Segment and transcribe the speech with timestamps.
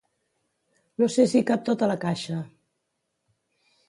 [1.03, 2.39] No sé si hi cap tot a la caixa.